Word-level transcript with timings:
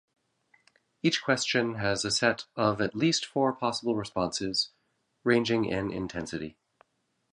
Each 1.03 1.21
question 1.23 1.75
has 1.75 2.03
a 2.03 2.09
set 2.09 2.45
of 2.55 2.81
at 2.81 2.95
least 2.95 3.23
four 3.23 3.53
possible 3.53 3.95
responses, 3.95 4.71
ranging 5.23 5.65
in 5.65 5.91
intensity. 5.91 6.57